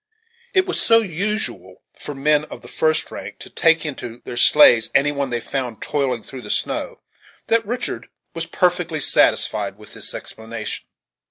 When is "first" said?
2.67-3.11